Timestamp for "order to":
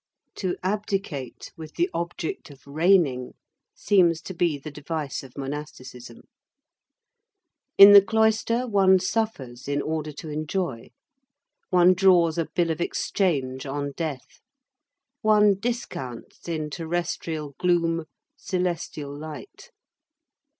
9.79-10.29